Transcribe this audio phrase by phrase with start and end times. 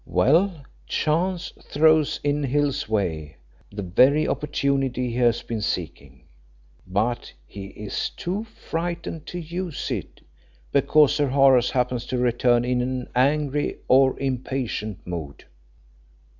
[0.07, 3.35] Well, chance throws in Hill's way
[3.71, 6.23] the very opportunity he has been seeking,
[6.87, 10.21] but he is too frightened to use it
[10.71, 15.45] because Sir Horace happens to return in an angry or impatient mood.